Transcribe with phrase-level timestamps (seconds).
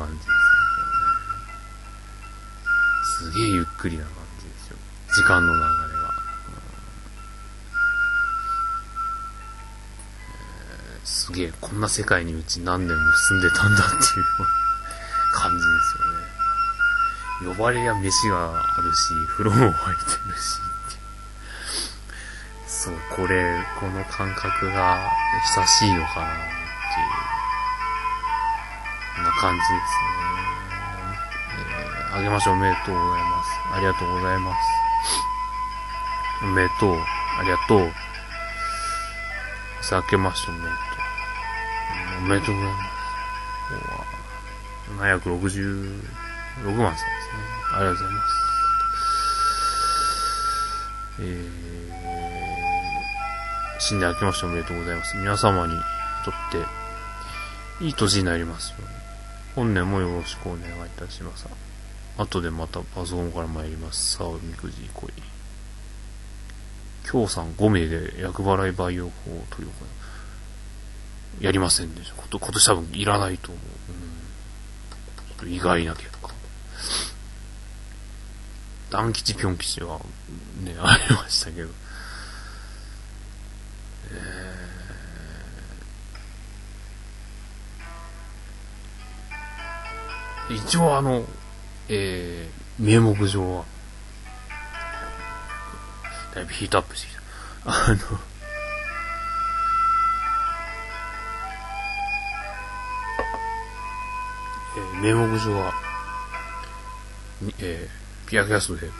[0.00, 0.32] 感じですね。
[3.32, 4.76] すげえゆっくりな感じですよ。
[5.12, 5.68] 時間の流れが。
[10.94, 14.02] えーすげえ、こんな世界にうち何年も住んでたんだっていう
[15.34, 15.62] 感じで
[17.42, 17.54] すよね。
[17.56, 20.56] 呼ばれりゃ飯があるし、風呂も沸いてるし
[20.88, 21.00] って。
[22.66, 25.10] そう、これ、この感覚が
[25.54, 26.59] 久しいのか、な
[29.40, 29.80] 感じですね。
[32.12, 33.48] えー、あげましょうおめでとうございます。
[33.72, 34.58] ありがとうございます。
[36.44, 36.94] おめでとう。
[36.94, 36.98] あ
[37.42, 37.90] りがとう。
[39.80, 40.76] さあ、明けましておめでとう。
[42.18, 42.90] おめでとうございます。
[45.00, 47.00] 766万さんですね。
[47.72, 48.28] ありがとうございます。
[51.22, 51.50] えー、
[53.80, 55.16] 新年明けましておめでとうございます。
[55.16, 55.72] 皆様に
[56.24, 56.58] とって、
[57.84, 58.99] いい年になりますように。
[59.54, 61.46] 本年もよろしくお願いいたします。
[62.16, 64.16] 後でまたパソコンから参ります。
[64.16, 65.12] さあ、おみくじ来い。
[67.10, 69.10] 今日さん5名で厄払い培養法
[69.56, 69.74] というか、
[71.40, 72.14] やりませんでした。
[72.14, 73.60] こと今年多分いらないと思
[75.42, 75.44] う。
[75.44, 76.30] うん、意外な結果。
[78.90, 79.98] ダン吉ぴょん吉は
[80.62, 81.68] ね、ありましたけど。
[84.12, 84.39] えー
[90.50, 91.24] 一応あの、
[91.88, 93.64] えー、名目上は、
[96.34, 97.20] だいぶヒートアップしてきた。
[97.64, 97.96] あの、
[104.76, 105.72] えー名目上は、
[107.40, 108.90] にえー、ピアキャストで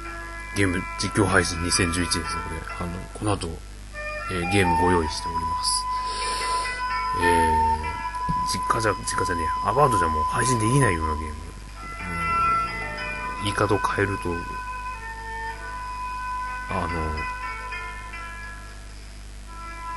[0.57, 2.27] ゲーム実況配信2011ですので、
[2.81, 3.49] あの、この後、
[4.33, 5.91] えーゲームご用意しております。
[7.23, 7.50] えー、
[8.53, 11.35] 実家じゃ、実家じゃねえ、アバートじゃもう配信できないようなゲーム。
[13.39, 13.45] うん。
[13.45, 14.29] 言い方を変えると、
[16.71, 16.89] あの、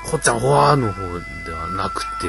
[0.09, 2.27] こっちゃんほわーの方ではなくて、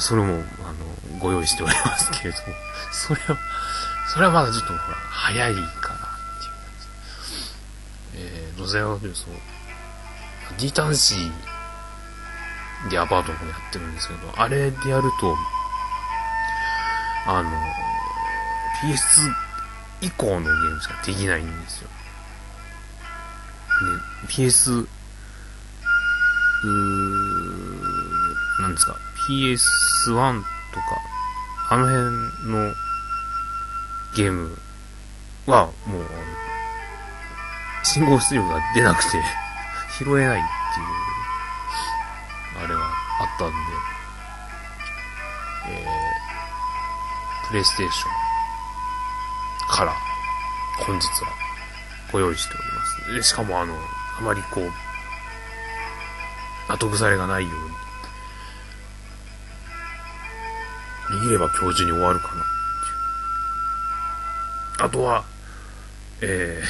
[0.00, 0.72] それも、あ
[1.12, 2.44] の、ご用意しておりますけれども、
[2.90, 3.38] それは、
[4.12, 6.00] それはまだちょっとほら、早いかなっていう感
[6.80, 6.88] じ。
[8.14, 9.34] えー、どちらかというとそう、
[10.58, 11.49] D タンシー。
[12.88, 15.36] でアパートの方やってるんですけど、あれでやると、
[17.26, 17.50] あの、
[18.82, 19.30] PS
[20.00, 21.88] 以降のゲームしかできないんですよ。
[24.26, 28.96] で、PS、うーなんですか、
[29.28, 30.42] PS1
[30.72, 30.86] とか、
[31.70, 32.74] あの辺の
[34.14, 34.58] ゲーム
[35.46, 36.06] は、もう、
[37.82, 39.22] 信号出力が出なくて、
[39.98, 40.86] 拾えないっていう、
[43.40, 43.56] ったんで、
[45.68, 48.10] えー、プレイステーション
[49.76, 49.94] から、
[50.84, 51.28] 本日は
[52.12, 53.14] ご用意しております。
[53.14, 53.74] でしかもあの、
[54.18, 54.70] あまりこう、
[56.68, 57.50] 後腐れがないよ
[61.10, 62.36] うに、握れば今日中に終わるかなっ
[64.76, 64.86] ていう。
[64.86, 65.24] あとは、
[66.20, 66.62] え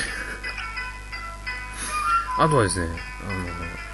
[2.38, 2.86] ー、 あとはですね、
[3.28, 3.89] あの、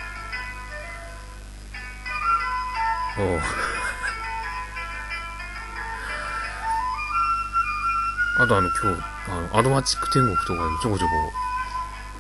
[8.38, 11.12] あとあの今日、あの、アドマチック天国とかでもちょこちょこ、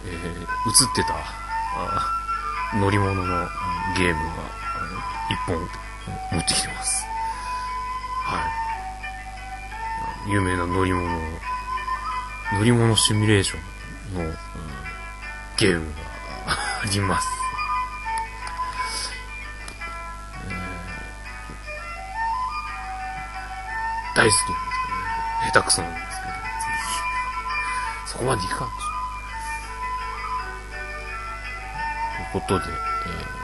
[0.06, 0.46] えー、映っ
[0.94, 1.14] てた、
[1.76, 2.12] あ
[2.74, 3.48] 乗り物の
[3.96, 4.32] ゲームが、
[5.30, 7.04] 一本持ってきてます。
[8.24, 8.40] は
[10.26, 10.30] い。
[10.30, 11.06] 有名な乗り物、
[12.54, 13.56] 乗り物シミュレーショ
[14.12, 14.36] ンの、うん
[15.58, 16.02] ゲームが
[16.48, 17.35] あります。
[24.26, 24.62] 大好きなんですけどね。
[25.52, 26.32] 下手くそなんですけど、
[28.06, 32.40] そこまでいかんでしょ。
[32.42, 33.36] ということで、えー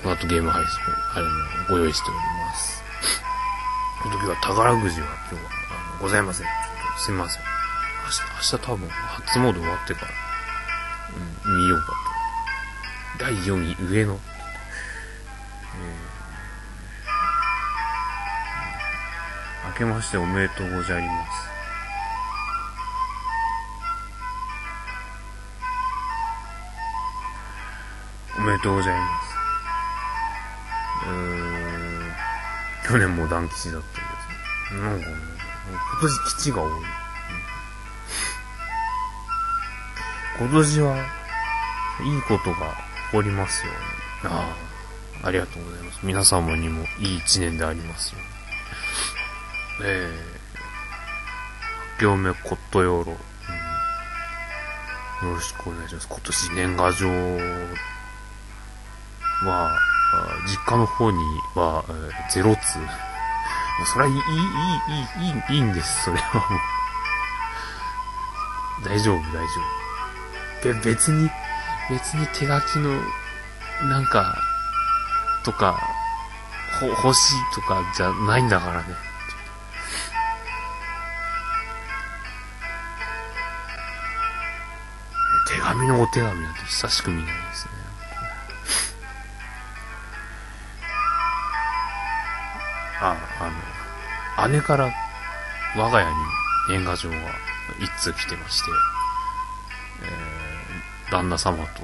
[0.00, 0.72] この後ゲーム配信、
[1.14, 1.30] あれも
[1.68, 2.82] ご用意しております。
[4.02, 6.46] この時は宝くじは今日はあのございません。
[6.96, 7.42] すみません。
[7.42, 10.12] 明日、明日多分初詣終わってから、
[11.44, 11.86] うん、見ようか
[13.18, 13.24] と。
[13.26, 14.18] 第4位上の、
[19.80, 21.48] けましておめでとうございます。
[28.38, 29.34] おめでとうございます。
[31.06, 32.12] うーん、
[32.90, 34.08] 去年も団吉だったんで
[34.68, 34.82] すね。
[34.82, 35.14] なんかね、
[35.70, 36.70] 今年吉が多い。
[40.40, 40.96] 今年は
[42.02, 43.72] いいことが起こりますよ
[44.24, 44.34] うに。
[44.34, 44.44] あ
[45.24, 46.00] あ、ありがとうございます。
[46.02, 48.39] 皆様にもいい一年でありますように。
[49.82, 50.10] え
[52.00, 53.16] けおめコットヨーロ、
[55.22, 56.08] うん、よろしくお願いします。
[56.08, 57.08] 今年年賀状
[59.46, 59.78] は、
[60.46, 61.18] 実家の方に
[61.54, 62.60] は、えー、ゼロ通。
[63.92, 64.22] それはいい、いい、
[65.24, 66.56] いい、いい、いいんです、それはも
[68.82, 68.88] う。
[68.88, 69.48] 大丈夫、大丈
[70.62, 70.80] 夫。
[70.82, 71.30] べ、別に、
[71.90, 72.98] 別に手書きの、
[73.88, 74.36] なんか、
[75.44, 75.78] とか、
[76.80, 79.09] ほ、欲しいとかじゃないんだからね。
[85.90, 87.72] のお手紙なんて久しく見ないですね。
[93.00, 93.16] あ、
[94.36, 94.90] あの、姉から
[95.76, 96.14] 我が家に
[96.68, 97.16] 年賀状が
[97.80, 98.70] 一通来てまして、
[100.02, 101.82] えー、旦那様と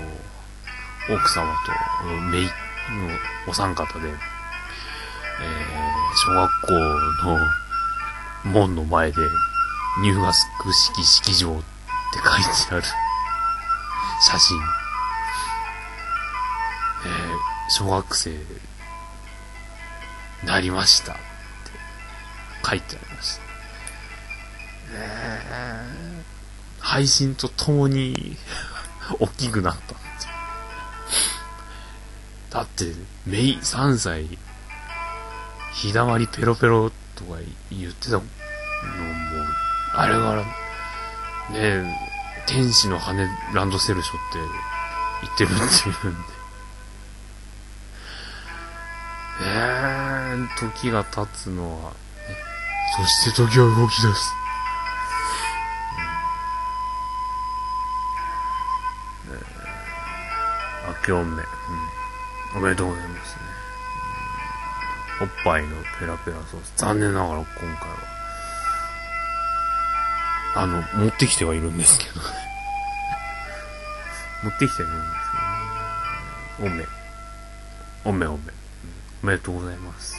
[1.12, 1.52] 奥様
[2.00, 2.50] とめいの
[3.48, 4.16] お三方で、えー、
[6.14, 6.72] 小学校
[7.24, 9.16] の門の前で
[10.02, 11.62] 入学式式場って
[12.18, 13.05] 書いてある
[14.20, 14.58] 写真。
[17.04, 18.34] えー、小学生
[20.44, 21.20] なりましたって
[22.68, 23.42] 書いてありました。
[24.92, 28.36] えー、配信とともに
[29.20, 30.06] 大きくなったって
[32.50, 32.94] だって、
[33.26, 34.38] メイ3歳、
[35.74, 37.38] 日だまりペロペロとか
[37.70, 38.26] 言ってたのも、
[39.94, 40.42] あれから、
[41.50, 42.05] ね
[42.46, 44.38] 天使の羽ランドセルショって
[45.22, 46.36] 言ってるっていうんで。
[49.42, 51.96] えー、時が経つのは、ね、
[52.96, 54.32] そして時は動き出す。
[59.28, 61.46] うん、えー、明けおめ、うん。
[62.56, 63.40] おめでとうございますね。
[65.20, 66.72] おっぱいのペラペラソース。
[66.76, 68.16] 残念ながら今回は。
[70.54, 72.35] あの、持ってきてはいるんですけど。
[74.42, 75.30] 持ってきてはいるんです
[76.58, 76.86] けどね。
[78.04, 78.12] おめ。
[78.12, 78.52] おめおめ。
[79.22, 80.14] おめでとうございます。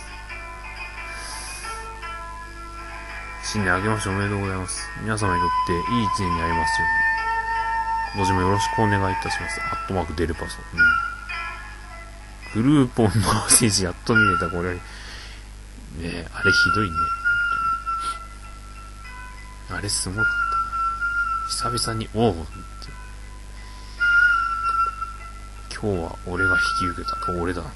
[3.43, 4.89] 新年明けましておめでとうございます。
[5.01, 7.07] 皆様にとっていい一年になりますように。
[8.15, 9.61] 今年もよろしくお願いいたします。
[9.61, 10.57] アットマークデルパソ。
[12.55, 13.11] うん、グルーポンの
[13.45, 14.73] 政治やっと見れた、これ。
[14.73, 14.79] ね
[16.03, 16.95] え、あれひどいね。
[19.69, 21.69] あれすごかった。
[21.69, 22.35] 久々に、おう
[25.79, 27.31] 今日は俺が引き受けた。
[27.39, 27.61] 俺だ。
[27.61, 27.67] で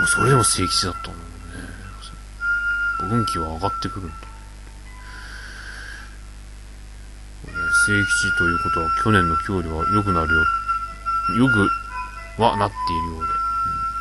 [0.00, 1.26] もそれでも正吉だったんだもんね。
[3.14, 4.14] 運気は上がってくるんだ。
[7.86, 10.40] 正吉ということは去年の今日よりは良くなるよ。
[11.36, 11.68] よく
[12.40, 13.32] はなっているようで、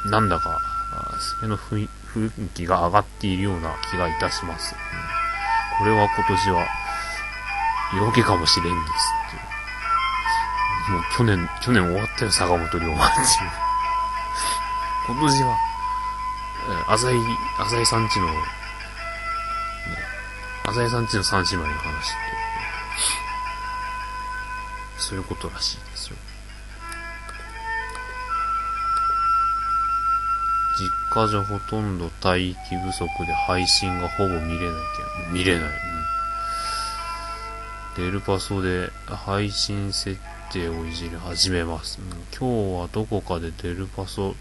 [0.06, 0.62] うん、なんだか、
[1.40, 1.90] それの雰囲
[2.54, 4.76] 気が上がっているような気がいたします。
[4.76, 6.66] うん、これは今年は、
[7.94, 9.11] 夜明けかもしれんです。
[10.92, 13.28] もう去年、去年終わったよ、坂本龍馬っていう。
[15.08, 15.58] 今年は、
[16.90, 17.14] 浅井、
[17.60, 18.34] 浅井さんちの、ね、
[20.66, 21.88] 浅井さんちの三姉妹の話って、
[24.98, 26.18] そういうことらしいですよ。
[30.78, 30.90] 実
[31.22, 34.66] 家じゃほとんど待機不足で配信がほぼ見れないけ
[35.24, 35.70] ど、見れない。
[35.70, 35.70] う
[38.02, 38.04] ん。
[38.04, 40.20] デルパソで配信設
[40.52, 42.00] 定をいじり始めます。
[42.02, 44.36] うん、今日はどこかでデルパソ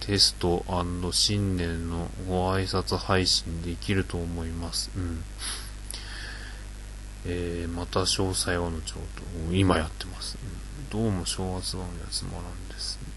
[0.00, 0.64] テスト
[1.12, 4.90] 新年のご挨拶配信できると思います。
[4.96, 5.22] うん。
[7.26, 9.00] えー、また詳細は後ほ
[9.50, 9.54] ど。
[9.54, 10.38] 今やってます。
[10.42, 13.08] うん、どうも正月番組はつまらんです、ね。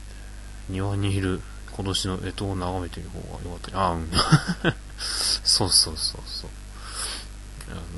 [0.69, 1.39] 庭にいる
[1.71, 3.69] 今年の干支を眺めてる方がよかった？
[3.69, 3.75] り。
[3.77, 4.09] あ、うん。
[4.99, 6.49] そうそうそうそう。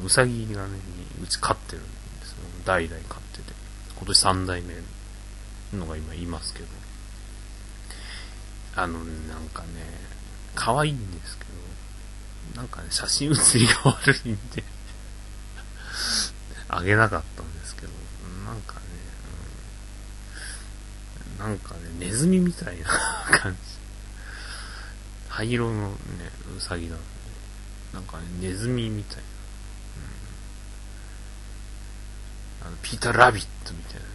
[0.06, 0.78] うさぎがね、
[1.24, 1.90] うち飼ってるんで
[2.28, 2.38] すよ。
[2.66, 3.25] 代々飼って。
[3.98, 4.76] 今年3代目
[5.78, 6.68] のが今いますけど。
[8.78, 9.68] あの、なんかね、
[10.54, 14.64] 可愛いんですけど、なんかね、写真写りが悪いんで
[16.68, 17.94] あげなかったんですけど、
[18.46, 18.82] なんかね、
[21.40, 22.86] うん、なんかね、ネズミみたいな
[23.40, 23.60] 感じ。
[25.30, 25.96] 灰色のね、
[26.58, 27.04] うさぎなんで、
[27.94, 29.24] なんかね、ネズミみたいな。
[32.66, 34.06] あの、ピーター・ラビットみたいなね、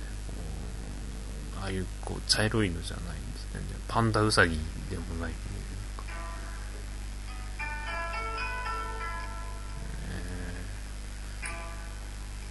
[1.63, 3.61] ああいう、こう、茶色いのじゃないんですね。
[3.89, 4.59] パンダウサギ
[4.91, 5.37] でもない、ね。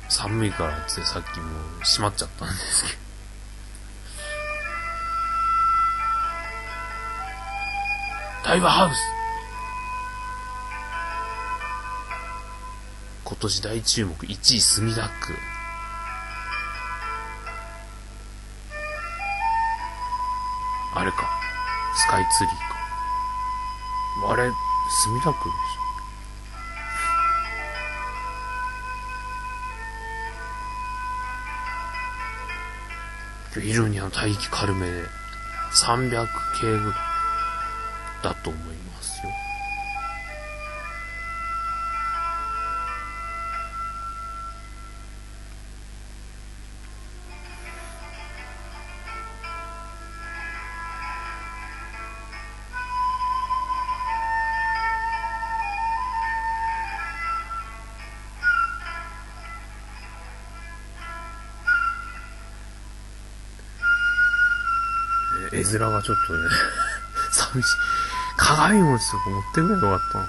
[0.10, 2.98] 寒いからってさっきもう閉まっちゃったんですけど。
[8.44, 8.96] タイガーハウス
[13.24, 15.59] 今年大注目1位墨田区。
[22.10, 22.76] カイツリーか。
[24.32, 24.52] あれ、
[25.06, 25.90] 墨田区でしょ。
[33.52, 35.04] フィルニアの大気軽めで
[35.72, 36.28] 300
[36.60, 36.94] 系ぐらい
[38.24, 39.32] だと思いますよ。
[65.60, 66.50] 絵面がちょっとね、
[67.32, 67.76] 寂しい。
[68.38, 70.26] 鏡餅とか持ってくればよかったな。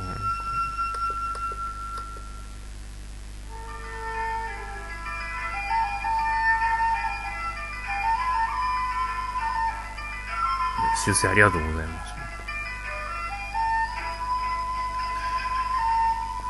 [11.05, 12.15] 修正ありがとうございます。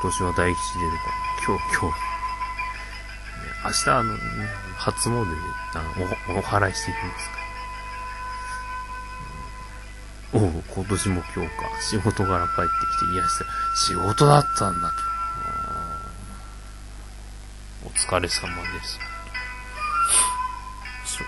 [0.00, 1.12] 今年は大吉出るから、
[1.46, 2.10] 今日、今日、
[3.64, 4.16] 明日あの、
[4.76, 5.36] 初詣で、
[5.74, 5.82] あ
[6.32, 7.39] の、お、お祓いしていきますか
[10.80, 11.68] 今年も今日か。
[11.82, 12.70] 仕事から帰って
[13.04, 13.22] きて、いや、
[13.76, 14.90] 仕事だったんだ、
[17.82, 18.10] 今日。
[18.10, 18.98] お疲れ様です。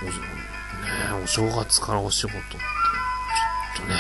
[0.00, 3.94] お、ねお正月からお仕事って、ちょっとね。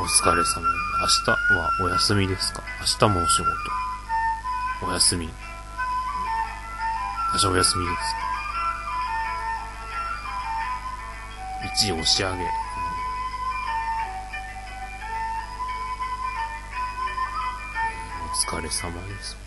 [0.00, 0.62] お疲れ様。
[1.00, 2.62] 明日はお休みですか？
[2.80, 3.42] 明日もお仕
[4.80, 4.86] 事。
[4.86, 5.26] お休み。
[7.34, 8.27] 明日お休みですか？
[11.86, 12.44] 押し上げ。
[18.24, 19.30] お疲れ様です。
[19.30, 19.38] す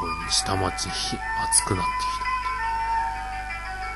[0.00, 1.16] ごい、下町、ひ、
[1.50, 2.06] 暑くなってき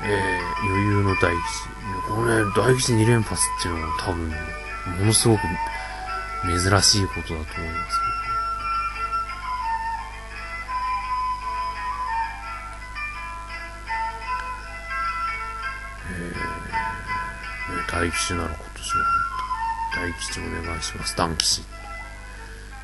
[0.03, 0.07] た。
[0.07, 1.67] えー、余裕の大吉。
[2.07, 4.29] これ、大吉2連発っていうのは多分、
[4.99, 5.41] ものすごく
[6.45, 8.26] 珍しいことだと思いますけど。
[17.97, 19.05] 大吉なら今年は
[19.95, 21.17] 大吉お願いします。
[21.17, 21.63] 団吉。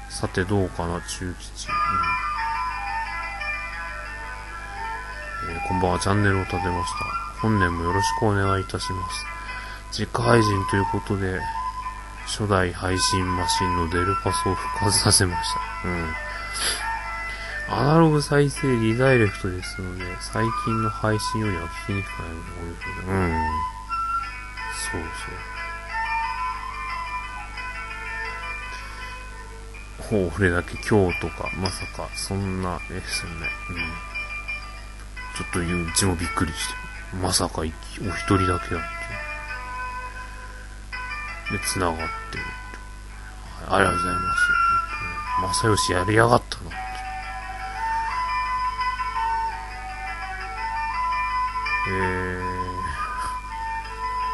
[0.09, 1.67] さてどうかな、中吉。
[5.45, 6.89] うん、えー、こんばんは、チャンネルを立てまし
[7.37, 7.41] た。
[7.43, 9.07] 本年もよろしくお願いいたしま
[9.91, 9.99] す。
[9.99, 11.39] 実家配信ということで、
[12.25, 15.59] 初代配信マシンのデルパスを復活させました。
[15.89, 16.15] うん。
[17.69, 23.09] アナログ再生リダイレクトですので、最近の配信よりは聞きにくくないのです。
[23.09, 23.72] うん。
[24.93, 25.07] そうそ
[30.17, 30.19] う。
[30.21, 33.31] ほう、俺だけ今日とか、まさか、そんな、ですね。
[33.69, 33.77] うん。
[35.35, 36.75] ちょっとうちもびっくりして。
[37.21, 38.03] まさかお一人
[38.45, 38.61] だけだっ
[41.49, 41.57] て。
[41.57, 42.13] で、繋がってるって。
[43.69, 44.25] ありがとうございます。
[45.41, 46.52] まさよしやりやがった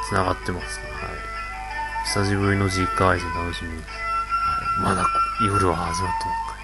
[0.09, 0.79] 繋がってます。
[0.79, 0.89] はい。
[2.05, 3.75] 久しぶりの実家配信楽しみ。
[3.75, 3.83] はい。
[4.81, 5.05] まだ
[5.45, 6.57] 夜は始まったばっか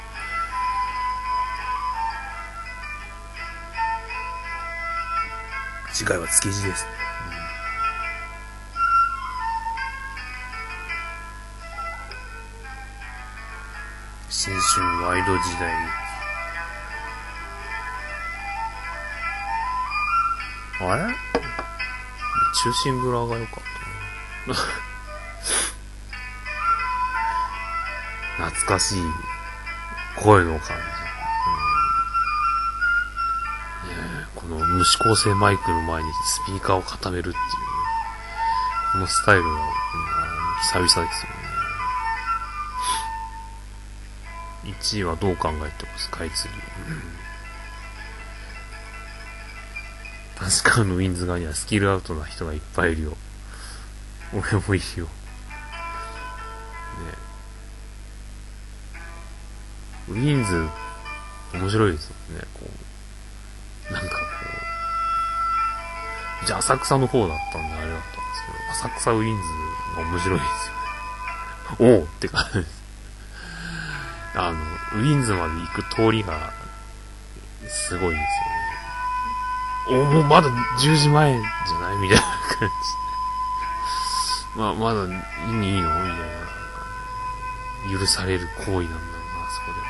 [5.90, 5.94] り。
[5.94, 6.92] 次回は築地ですね。
[14.28, 15.72] 新春ワイド時代
[20.82, 21.25] あれ？
[22.66, 23.54] 中心蔵が良かっ
[24.48, 24.56] た。
[28.44, 29.02] 懐かしい
[30.18, 30.66] 声の感じ。
[33.88, 37.40] うん、この無指向性マイクの前にスピーカーを固めるっていう、ね、
[38.94, 39.58] このスタイルは、うん、
[40.64, 41.10] 久々ですよね。
[44.82, 46.58] 1位はどう考えてもスカイツリー。
[46.90, 47.25] うん
[50.46, 53.18] 確かのウィンズ側にはスキルアウトな人がいっぱいいるよ。
[54.32, 55.06] 俺もいいよ。
[55.06, 55.12] ね
[60.10, 60.68] ウィンズ、
[61.52, 62.60] 面白いですよね、こ
[63.90, 63.94] う。
[63.94, 64.16] なんかこ
[66.44, 66.46] う。
[66.46, 68.44] じゃあ浅草の方だったんであれだったんです
[68.78, 69.44] けど、浅草ウィンズ
[69.96, 71.98] が面白いですよね。
[71.98, 72.84] おおって感じです。
[74.36, 74.60] あの、
[75.02, 76.54] ウィンズまで行く通りが、
[77.68, 78.55] すごいですよね。
[79.88, 81.98] おもうまだ10時前じゃない？
[81.98, 82.24] みたいな
[82.60, 82.74] 感じ。
[84.58, 85.14] まあ、まだいいの？
[85.14, 85.86] みたいな。
[85.86, 86.46] なん
[87.94, 88.90] か許される行為なんだろうな、
[89.52, 89.86] そこでは。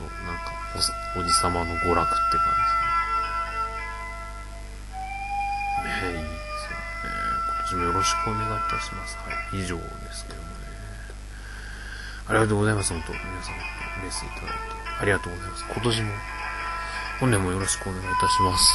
[0.00, 0.40] ほんと、なんか
[1.16, 2.46] お、おじさまの娯楽って感
[5.82, 5.84] じ。
[5.84, 6.80] ねえ、いいですよね。
[7.68, 9.18] 今年もよろしくお願いいたします。
[9.18, 10.54] はい、以上ですけどもね。
[12.28, 13.56] ありがとうございます、本当皆さん、
[14.00, 14.54] レッスンいただいて。
[15.02, 15.64] ありがとうございます。
[15.68, 16.14] 今年も、
[17.20, 18.74] 本年もよろしくお願いいたします。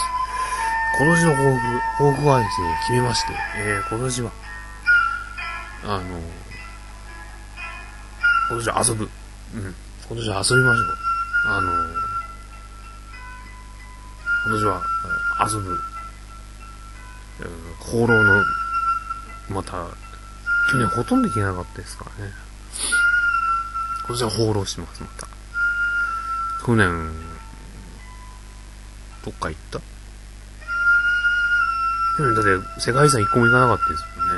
[0.97, 1.59] 今年の抱負、
[1.97, 4.31] 抱負はですね、決めまして、えー、今年は、
[5.83, 6.03] あの、
[8.49, 9.09] 今年は遊ぶ。
[9.53, 9.75] うん。
[10.07, 10.97] 今年は遊びましょう。
[11.47, 11.71] あの、
[14.45, 14.81] 今年は
[15.37, 15.71] あ遊ぶ。
[15.71, 15.79] うん
[17.79, 18.43] 放浪の、
[19.49, 19.71] また、
[20.71, 22.31] 去年ほとんど行けなかったですからね。
[24.07, 25.27] 今年は放浪します、また。
[26.65, 27.28] 去年、
[29.25, 29.79] どっか行った？
[32.17, 32.49] 去年だって
[32.81, 34.33] 世界遺産一個も行かなかったですもんね。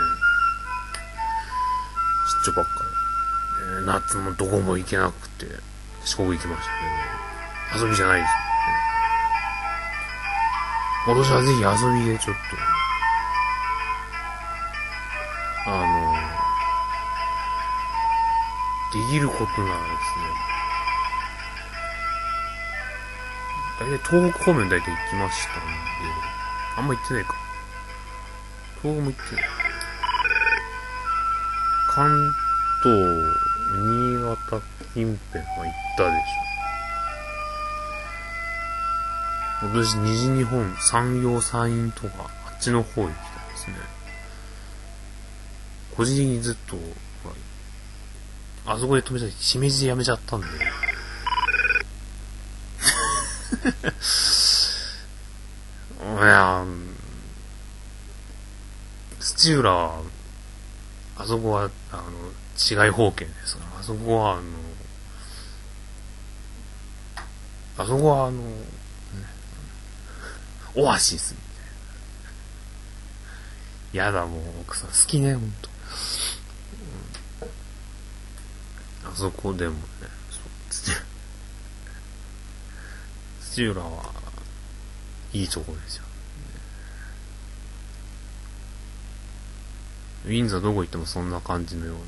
[2.45, 2.89] 出張ばっかり。
[3.81, 5.47] ね夏もどこも行けなくて、
[6.05, 6.69] 四国行きました
[7.73, 8.41] けど、遊びじゃないですよね。
[11.05, 12.41] 今年はぜひ遊びでちょっと、
[15.71, 16.13] あの、
[18.93, 19.61] できることならですね、
[23.81, 25.71] 大体東北方面大体行きましたんで、
[26.77, 27.33] あんま行ってないか。
[28.83, 29.45] 東北も行ってない。
[31.89, 32.33] 関
[32.83, 32.93] 東、
[33.73, 34.61] 新潟
[34.93, 39.65] 近辺は行ったでしょ。
[39.65, 43.77] 今年西日本、山陽山陰とか、あっちの方行きたいですね。
[45.97, 46.77] 個人的にずっと、
[48.67, 50.47] あそこで止めたしめじでやめちゃったんで。
[53.63, 53.65] い
[56.23, 56.65] や、
[59.19, 60.01] 土浦は、
[61.17, 64.41] あそこは、あの、違い方形ですから、あそこは、あの、
[67.77, 68.41] あそこは、あの、
[70.75, 71.37] オアシスみ
[73.93, 74.05] たいな。
[74.05, 74.89] やだ、もう、奥さん。
[74.89, 75.69] 好きね、ほんと。
[79.03, 79.81] あそこでもね、
[80.29, 80.91] そう、土
[83.53, 84.14] 土浦は、
[85.33, 86.03] いいとこですよ。
[90.25, 92.01] ウィンザどこ行ってもそんな感じのような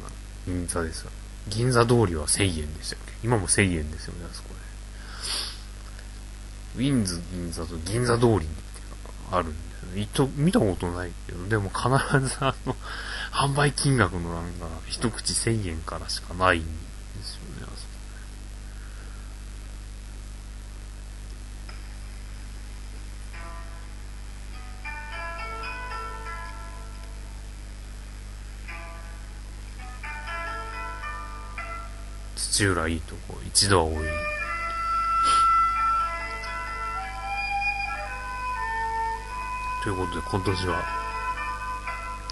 [0.45, 1.12] 銀座ですよ。
[1.49, 3.12] 銀座通りは1000円でしたっけ？
[3.23, 4.49] 今も1000円ですよね、あそこ
[6.77, 6.84] で。
[6.86, 8.47] ウィンズ銀座と銀座通りに
[9.32, 10.34] あるんですよね。
[10.38, 12.75] 見たことないけど、でも必ずあの、
[13.32, 16.65] 販売金額の欄が一口1000円からしかないん
[32.53, 33.93] 土浦いいとこ、一度は多い。
[39.81, 40.83] ということで今年は、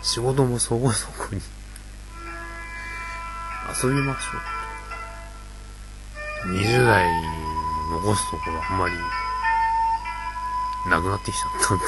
[0.03, 1.41] 仕事もそこそこに、
[3.84, 4.38] 遊びましょ
[6.49, 6.53] う。
[6.53, 7.10] 20代
[7.89, 8.95] 残すところあんまり、
[10.88, 11.84] なくなってきちゃったんで。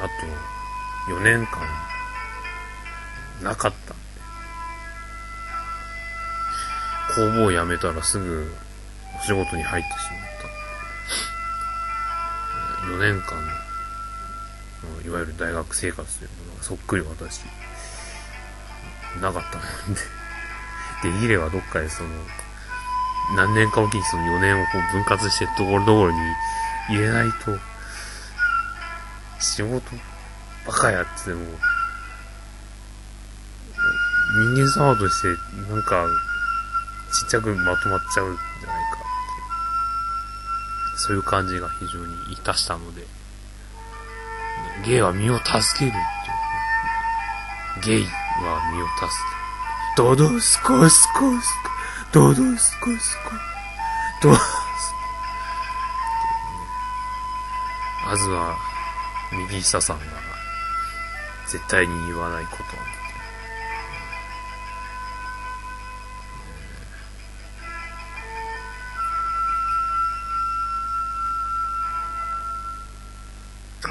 [0.00, 0.08] あ
[1.06, 1.91] と、4年間、
[3.42, 3.94] なかった。
[7.14, 8.54] 工房を辞めたらすぐ
[9.20, 10.20] お仕事に入ってしまっ
[12.80, 12.86] た。
[12.86, 17.42] 4年間の、いわゆる大学生活というものがそっくり私、
[19.20, 20.00] なかったもんで。
[21.02, 22.08] できればどっかでその、
[23.36, 26.18] 何年かおきにその4年をこう分割してところどころに
[26.88, 27.58] 入れないと、
[29.40, 29.82] 仕事
[30.66, 31.58] ばかやってても、
[34.42, 35.28] 人間様として、
[35.70, 36.08] なんか、
[37.12, 39.04] ちっちゃくまとまっちゃうんじゃないかって、
[40.96, 43.06] そういう感じが非常にいたしたので、
[44.84, 45.92] ゲイは身を助けるっ
[47.82, 48.08] て、ゲイは
[48.72, 49.12] 身を助ける。
[49.94, 51.70] ドドスコスコスコ、
[52.12, 53.30] ドドスコスコ、
[54.22, 54.46] ドドスコ。
[58.08, 58.56] まずは、
[59.30, 60.04] 右下さんが、
[61.46, 62.64] 絶対に言わないこと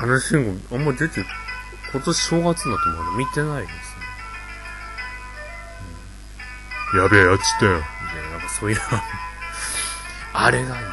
[0.05, 0.39] を話しあ
[0.75, 1.23] んま出て、
[1.91, 4.01] 今年正月になってまだ見てないですね。
[6.93, 7.77] うんやべえ、やっちったよ。
[7.77, 7.83] いな、
[8.31, 8.77] なんかそういう、
[10.33, 10.85] あれがいい。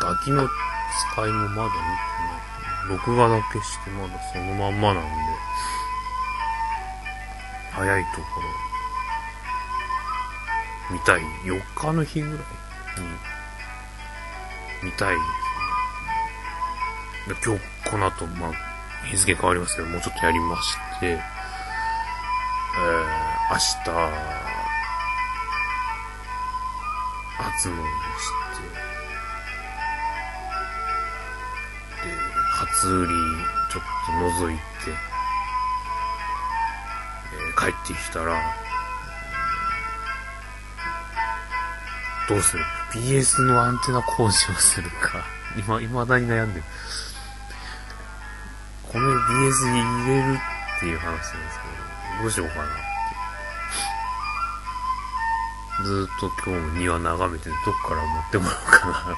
[0.00, 0.48] ガキの
[1.12, 2.98] 使いもまだ見てない。
[2.98, 5.10] 録画だけしてまだそのまんまなんで、
[7.72, 8.48] 早いところ、
[10.90, 11.20] 見たい。
[11.44, 12.36] 4日の日ぐらい。
[12.36, 12.42] に、
[14.82, 15.16] 見たい。
[17.28, 17.34] で。
[17.44, 18.52] 今日、この後、まあ、
[19.10, 21.20] 日付変わりますけど、もうちょっとやりまして、えー、
[23.50, 23.68] 明日、
[27.38, 27.82] 初詣をし
[28.56, 28.62] て、
[32.08, 32.14] で、
[32.50, 33.12] 初売り
[33.70, 34.62] ちょっと覗いて、
[37.32, 38.40] えー帰ってきたら、
[42.28, 45.24] どうする ?BS のアンテナ工事をするか。
[45.56, 46.64] 今、未だに悩んでる。
[48.92, 51.64] この BS に入れるっていう話なんですけ
[52.18, 52.88] ど、どうしようかなって。
[55.84, 59.16] ずっと今日も庭眺めて、どっから持ってもらおうかなっ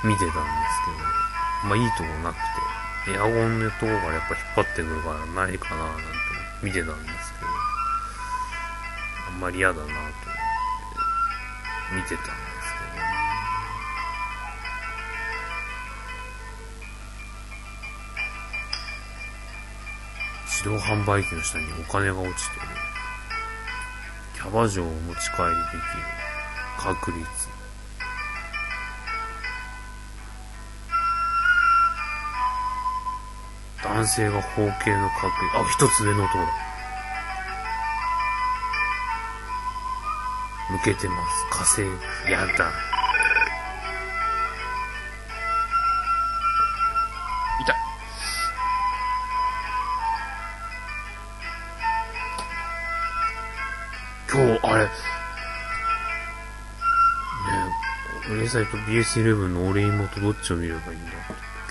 [0.00, 0.40] て見てたんです
[0.84, 2.36] けど、まあいいとこなく
[3.04, 6.02] て、エアコンのとこからやっぱ引っ張ってくるからないかななんて
[6.62, 7.46] 見てたんですけど、
[9.28, 10.37] あんまり嫌だなと
[11.92, 13.08] 見てたんですけどね。
[20.46, 22.66] 自動販売機の下にお金が落ちてる。
[24.34, 26.04] キャバ嬢を持ち帰りできる。
[26.78, 27.26] 確率。
[33.82, 35.56] 男性が包茎の確率。
[35.56, 36.67] あ、一つ上の男だ。
[40.78, 41.46] 向けてます。
[41.50, 41.82] 火星。
[42.30, 42.70] やだ。
[47.60, 47.76] 痛い。
[54.30, 54.90] 今日、あれ、ね
[58.30, 61.12] え、レイサイと BS11 の俺妹どっちを見ればいいんだ？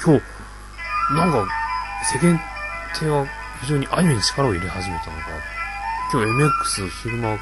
[0.03, 0.23] 今日、
[1.15, 1.47] なんか、
[2.11, 2.37] 世間
[2.93, 3.25] 体は
[3.61, 5.27] 非常にアニメに力を入れ始めたのか、
[6.11, 7.37] 今日 MX 昼間、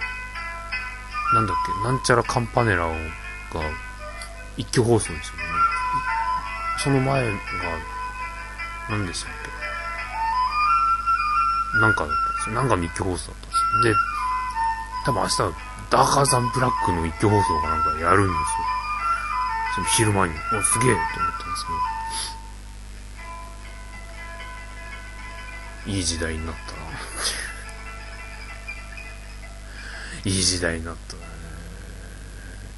[1.35, 2.97] なんだっけ、なんちゃらカンパネラをが
[4.55, 5.43] 一挙放送ですよね。
[6.77, 7.37] その前が、
[8.89, 9.33] 何でしたっ
[11.73, 12.55] けなんかだったんですよ。
[12.55, 13.93] なんかの一挙放送だったんですよ。
[13.93, 13.99] で、
[15.05, 15.37] 多分明日、
[15.89, 18.39] ダーカーザンブラックの一挙放送かなんかやるんですよ。
[19.75, 20.33] その昼間に。
[20.57, 21.71] お、すげえと思ったんですけ
[25.89, 25.95] ど。
[25.97, 26.84] いい時代になったな。
[30.25, 31.21] いい時代になったね。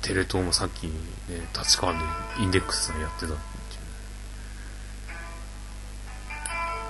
[0.01, 0.93] テレ東もさっきね、
[1.57, 1.99] 立川で
[2.39, 3.35] インデックスさんやってたってい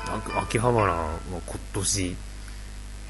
[0.08, 0.12] う。
[0.12, 1.42] なんか秋葉原は今
[1.74, 2.18] 年、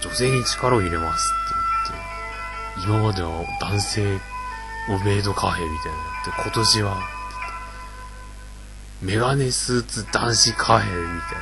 [0.01, 4.19] 女性に力を入れますって言って、今までは男性
[4.89, 6.97] オメイドカフェみたいなのやって、今年は、
[9.01, 11.37] メガネスーツ男子カフェみたい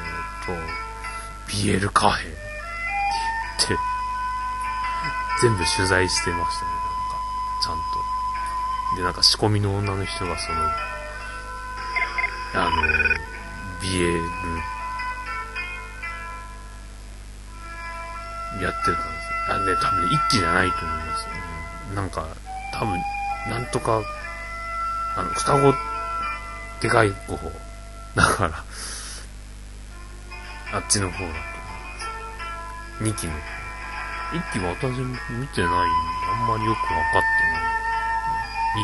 [0.51, 2.44] なのと、BL カフェ、
[5.41, 7.19] 全部取材してましたね、なんか、
[7.63, 8.97] ちゃんと。
[8.97, 10.59] で、なんか仕込みの女の人がその、
[12.55, 12.71] あの、
[13.81, 14.21] BL
[18.61, 19.55] やってたんですよ。
[19.55, 21.39] あね、多分ね、一気じゃないと思いますよね。
[21.95, 22.27] なんか、
[22.73, 22.99] 多分、
[23.49, 24.01] なんとか、
[25.17, 25.73] あの、双子、
[26.81, 27.37] でかい子、
[28.15, 28.63] だから、
[30.73, 31.39] あっちの方だと思いま
[32.99, 33.03] す。
[33.03, 33.54] 二期の。
[34.35, 35.67] 一期は私見てないんで、
[36.29, 37.63] あんまりよくわかってない。
[38.75, 38.83] 二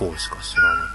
[0.00, 0.88] 期の方しか知らない。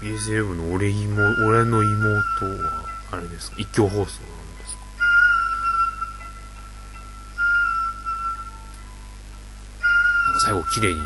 [0.00, 4.10] BSF の俺妹、俺の妹は、あれですか、一挙放送なんで
[4.66, 4.80] すか？
[10.26, 11.00] なんか最後綺麗に、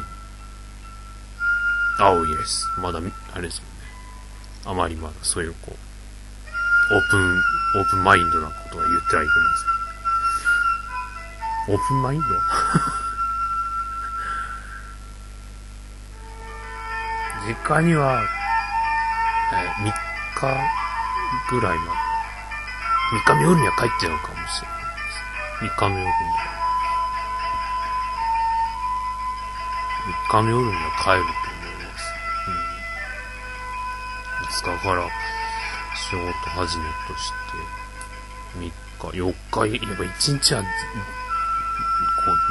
[1.98, 2.66] 青いです。
[2.78, 3.00] まだ、
[3.34, 3.71] あれですもんね。
[4.64, 5.76] あまりまだそういうこう、
[6.94, 7.40] オープン、
[7.80, 9.34] オープンマインドなことは言ってはいけま
[11.66, 11.74] せん。
[11.74, 12.26] オープンマインド？
[17.46, 18.22] 実家には、
[19.52, 19.92] えー、3日
[21.50, 21.90] ぐらいまで、
[23.20, 25.74] 3日の夜には帰っちゃうかもしれないです。
[25.74, 26.12] 3日の夜には。
[30.30, 31.51] 3日の夜には帰ると
[34.62, 35.10] 日から
[35.96, 37.32] 仕事始めとし
[38.52, 38.72] て、3日、
[39.18, 40.68] 4日、やっぱ1日は、こ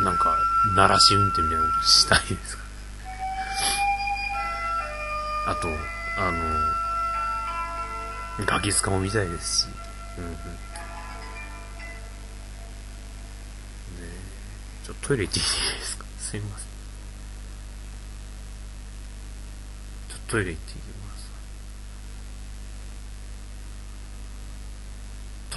[0.01, 0.37] う、なんか、
[0.75, 2.63] 鳴らし運転みたいなことしたいですか
[5.47, 5.69] あと、
[6.17, 6.37] あの、
[8.45, 9.69] ガキ使も見たいですし、
[10.17, 10.31] うんうん。
[10.31, 10.37] ね
[14.85, 15.49] ちょっとトイレ行っていいで
[15.83, 16.67] すかすいません。
[20.09, 20.81] ちょっとトイレ行ってきま
[21.17, 21.29] す。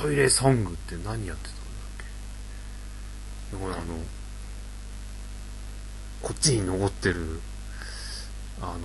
[0.05, 1.57] トイレソングって何やってたんだっ
[3.51, 3.57] け？
[3.57, 3.85] これあの、
[6.21, 7.40] こっちに残ってる、
[8.61, 8.77] あの、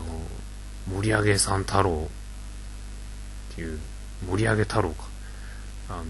[0.95, 2.09] 盛り上げさん太郎
[3.51, 3.79] っていう、
[4.29, 5.09] 盛り上げ太郎か。
[5.89, 6.05] あの、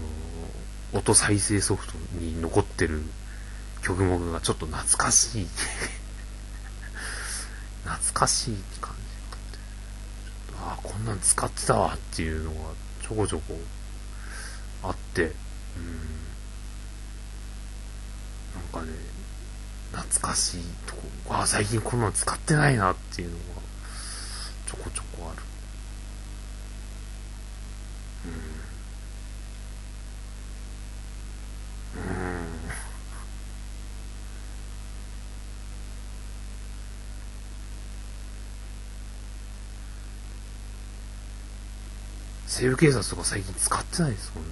[1.00, 3.02] 音再生ソフトに残ってる
[3.82, 5.48] 曲目がちょっと懐かしい。
[7.82, 9.00] 懐かしいって感じ
[10.62, 12.58] ああ、こんなん使ってたわっていうのが
[13.02, 13.58] ちょこちょこ、
[15.18, 15.24] うん。
[18.54, 18.96] なんかね、
[19.92, 23.42] 懐かしいとこ、あ、最近こんなん使ってないなっていうのが
[24.66, 25.42] ちょこちょこある。
[31.96, 32.02] うん。
[32.02, 32.50] うん。
[42.46, 44.44] 西部警察とか最近使ってないですもん。
[44.44, 44.50] ね。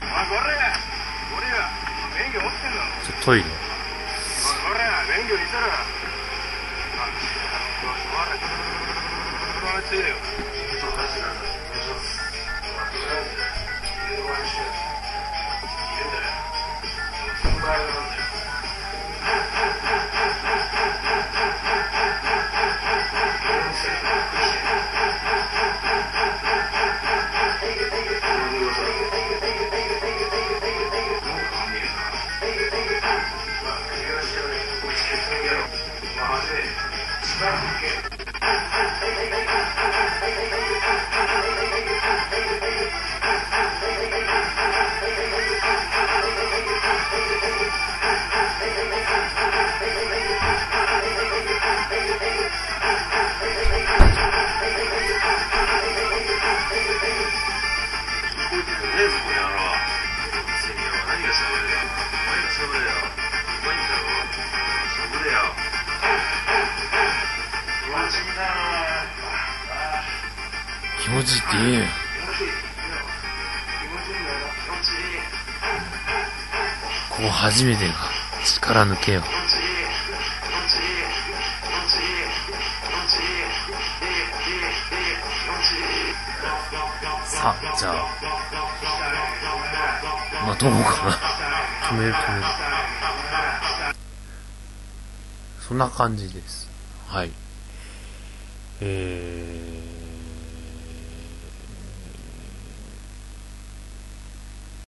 [0.00, 1.68] あ、これこれや
[2.14, 2.72] 免許持ってん
[3.34, 3.65] の
[71.66, 71.88] 持ちいいって言えよ。
[77.10, 77.94] ここ初めてが
[78.44, 79.22] 力抜けよ。
[87.24, 87.94] さあ、じゃあ、
[90.46, 90.76] まあ、どうか
[91.06, 91.12] な。
[91.88, 92.44] 止める止める。
[95.66, 96.68] そんな感じです。
[97.08, 97.30] はい。
[98.80, 99.15] え